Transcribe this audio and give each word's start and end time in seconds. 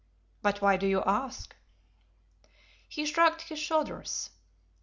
But 0.41 0.61
why 0.63 0.77
do 0.77 0.87
you 0.87 1.03
ask?" 1.03 1.55
He 2.89 3.05
shrugged 3.05 3.41
his 3.41 3.59
shoulders. 3.59 4.31